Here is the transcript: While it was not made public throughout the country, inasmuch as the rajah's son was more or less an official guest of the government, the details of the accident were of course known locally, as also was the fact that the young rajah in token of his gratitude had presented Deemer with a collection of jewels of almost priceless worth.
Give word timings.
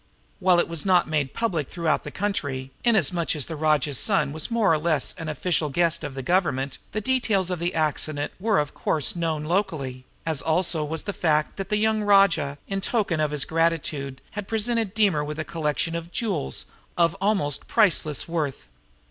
While 0.39 0.57
it 0.59 0.67
was 0.67 0.83
not 0.83 1.07
made 1.07 1.31
public 1.31 1.69
throughout 1.69 2.03
the 2.03 2.09
country, 2.09 2.71
inasmuch 2.83 3.35
as 3.35 3.45
the 3.45 3.55
rajah's 3.55 3.99
son 3.99 4.31
was 4.31 4.49
more 4.49 4.73
or 4.73 4.79
less 4.79 5.13
an 5.19 5.29
official 5.29 5.69
guest 5.69 6.03
of 6.03 6.15
the 6.15 6.23
government, 6.23 6.79
the 6.91 7.01
details 7.01 7.51
of 7.51 7.59
the 7.59 7.75
accident 7.75 8.31
were 8.39 8.57
of 8.57 8.73
course 8.73 9.15
known 9.15 9.43
locally, 9.43 10.03
as 10.25 10.41
also 10.41 10.83
was 10.83 11.03
the 11.03 11.13
fact 11.13 11.55
that 11.57 11.69
the 11.69 11.77
young 11.77 12.01
rajah 12.01 12.57
in 12.67 12.81
token 12.81 13.19
of 13.19 13.29
his 13.29 13.45
gratitude 13.45 14.21
had 14.31 14.47
presented 14.47 14.95
Deemer 14.95 15.23
with 15.23 15.37
a 15.37 15.45
collection 15.45 15.95
of 15.95 16.11
jewels 16.11 16.65
of 16.97 17.15
almost 17.21 17.67
priceless 17.67 18.27
worth. 18.27 18.65